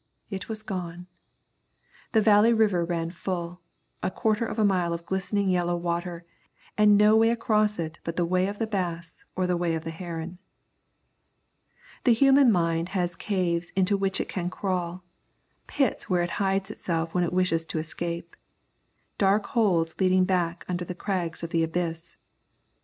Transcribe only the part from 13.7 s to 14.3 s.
into which it